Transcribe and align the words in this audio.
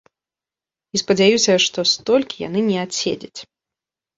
І 0.95 1.01
спадзяюся, 1.01 1.53
што 1.65 1.79
столькі 1.93 2.43
яны 2.47 2.59
не 2.71 2.77
адседзяць. 2.85 3.39